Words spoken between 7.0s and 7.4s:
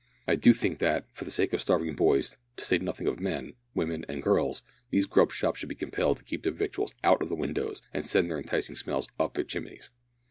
out o' the